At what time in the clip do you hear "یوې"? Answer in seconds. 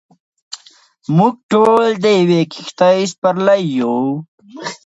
2.19-2.41